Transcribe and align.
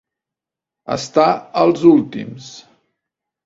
Estar 0.95 1.29
als 1.67 1.87
últims. 1.93 2.51